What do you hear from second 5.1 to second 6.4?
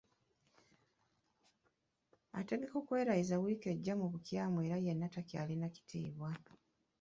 takyalina kitiibwa.